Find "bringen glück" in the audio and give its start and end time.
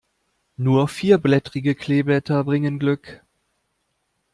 2.43-3.21